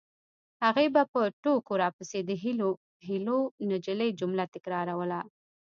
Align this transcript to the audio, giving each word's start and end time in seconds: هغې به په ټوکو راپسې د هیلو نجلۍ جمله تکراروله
هغې 0.63 0.87
به 0.95 1.03
په 1.13 1.21
ټوکو 1.43 1.73
راپسې 1.83 2.19
د 2.23 2.31
هیلو 3.03 3.39
نجلۍ 3.69 4.09
جمله 4.19 4.45
تکراروله 4.53 5.19